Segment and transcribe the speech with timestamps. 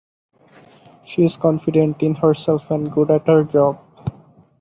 [1.05, 3.79] She is confident in herself and good at her job.